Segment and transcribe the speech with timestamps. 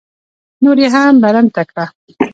[0.63, 1.85] نور یې هم برمته کړه.